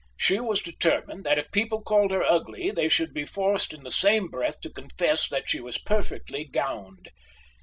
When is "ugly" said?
2.23-2.71